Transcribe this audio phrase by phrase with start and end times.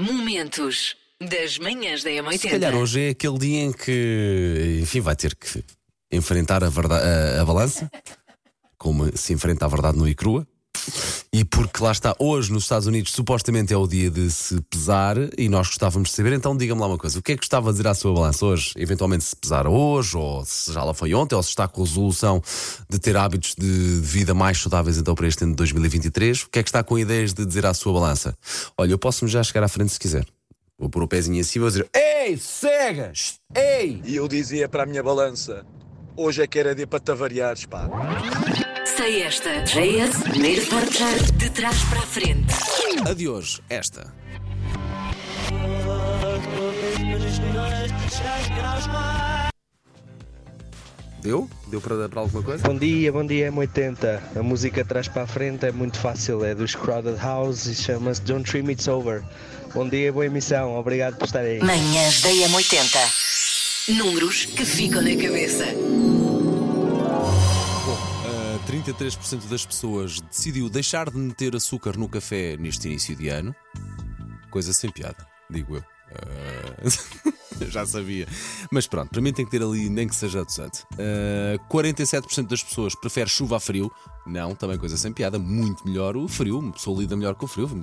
[0.00, 2.38] Momentos das manhãs da M80.
[2.38, 5.62] Se calhar hoje é aquele dia em que, enfim, vai ter que
[6.10, 7.90] enfrentar a, verdade, a, a balança,
[8.78, 10.46] como se enfrenta a verdade nua e crua.
[11.32, 15.16] E porque lá está, hoje nos Estados Unidos supostamente é o dia de se pesar
[15.38, 17.70] e nós gostávamos de saber, então diga-me lá uma coisa: o que é que gostava
[17.70, 18.72] de dizer à sua balança hoje?
[18.76, 22.42] Eventualmente se pesar hoje, ou se já lá foi ontem, ou se está com resolução
[22.88, 26.58] de ter hábitos de vida mais saudáveis então para este ano de 2023, o que
[26.58, 28.36] é que está com ideias de dizer à sua balança?
[28.76, 30.26] Olha, eu posso-me já chegar à frente se quiser.
[30.76, 33.38] Vou pôr o pezinho assim e vou dizer: Ei, cegas!
[33.54, 34.02] Ei!
[34.04, 35.64] E eu dizia para a minha balança:
[36.16, 37.88] hoje é que era dia para te avariares, pá.
[39.00, 39.64] Sei esta.
[39.64, 42.54] JS, primeiro portar de trás para a frente.
[43.08, 44.12] A de hoje, esta.
[51.22, 51.48] Deu?
[51.68, 52.62] Deu para, para alguma coisa?
[52.62, 54.20] Bom dia, bom dia M80.
[54.36, 58.20] A música atrás para a frente é muito fácil, é dos Crowded House e chama-se
[58.20, 59.22] Don't Dream It's Over.
[59.72, 61.58] Bom dia, boa emissão, obrigado por estar aí.
[61.60, 63.96] Manhãs da M80.
[63.96, 65.64] Números que ficam na cabeça.
[68.68, 73.54] Uh, 33% das pessoas decidiu deixar de meter açúcar no café neste início de ano.
[74.50, 75.84] Coisa sem piada, digo eu.
[76.10, 77.30] Uh,
[77.70, 78.26] já sabia.
[78.70, 80.82] Mas pronto, para mim tem que ter ali, nem que seja adoçante.
[80.94, 83.90] Uh, 47% das pessoas prefere chuva a frio.
[84.26, 85.38] Não, também coisa sem piada.
[85.38, 86.58] Muito melhor o frio.
[86.58, 87.82] Uma pessoa lida melhor com o frio.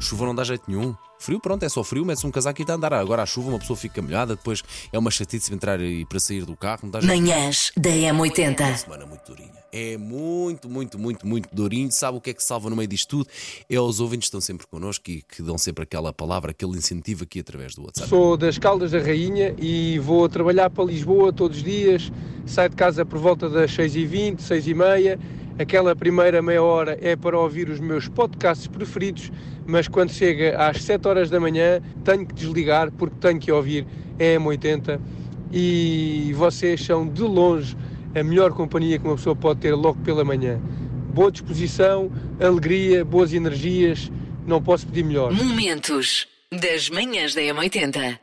[0.00, 0.94] Chuva não dá jeito nenhum.
[1.18, 2.92] Frio, pronto, é só frio, mete-se um casaco e está a andar.
[2.92, 6.44] Agora a chuva, uma pessoa fica molhada, depois é uma chatice entrar e para sair
[6.44, 6.80] do carro.
[6.84, 7.16] Não dá jeito.
[7.16, 8.76] Manhãs da M80.
[8.76, 9.61] Semana muito durinha.
[9.74, 11.90] É muito, muito, muito, muito durinho.
[11.90, 13.30] Sabe o que é que salva no meio disto tudo?
[13.70, 17.24] É os ouvintes que estão sempre connosco e que dão sempre aquela palavra, aquele incentivo
[17.24, 18.06] aqui através do WhatsApp.
[18.06, 22.12] Sou das Caldas da Rainha e vou trabalhar para Lisboa todos os dias.
[22.44, 25.18] Saio de casa por volta das 6h20, 6h30.
[25.58, 29.32] Aquela primeira meia hora é para ouvir os meus podcasts preferidos,
[29.66, 33.86] mas quando chega às 7 horas da manhã tenho que desligar porque tenho que ouvir
[34.18, 35.00] EM80
[35.50, 37.76] e vocês são de longe
[38.14, 40.60] a melhor companhia que uma pessoa pode ter logo pela manhã.
[41.14, 44.10] Boa disposição, alegria, boas energias,
[44.46, 45.32] não posso pedir melhor.
[45.32, 48.18] Momentos das manhãs da M80.